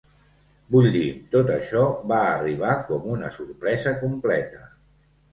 [0.75, 4.63] Vull dir, tot això va arribar com una sorpresa completa.